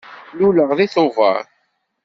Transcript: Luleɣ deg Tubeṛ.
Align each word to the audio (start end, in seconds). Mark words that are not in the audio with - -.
Luleɣ 0.37 0.69
deg 0.79 0.91
Tubeṛ. 0.93 1.37